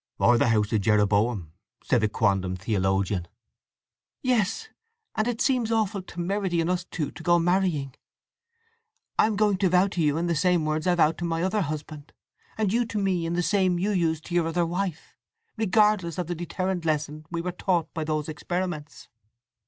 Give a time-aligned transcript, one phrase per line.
[0.17, 1.51] "Or the house of Jeroboam,"
[1.83, 3.27] said the quondam theologian.
[4.23, 4.69] "Yes.
[5.13, 7.93] And it seems awful temerity in us two to go marrying!
[9.19, 11.25] I am going to vow to you in the same words I vowed in to
[11.25, 12.13] my other husband,
[12.57, 15.15] and you to me in the same as you used to your other wife;
[15.55, 19.07] regardless of the deterrent lesson we were taught by those experiments!"